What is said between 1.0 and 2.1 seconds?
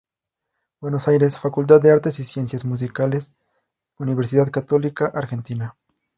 Aires: Facultad de